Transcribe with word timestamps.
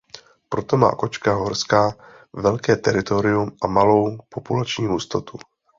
Proto 0.49 0.77
má 0.77 0.91
kočka 0.95 1.33
horská 1.33 1.93
velké 2.33 2.75
teritorium 2.75 3.51
a 3.63 3.67
malou 3.67 4.17
populační 4.29 4.85
hustotu. 4.85 5.37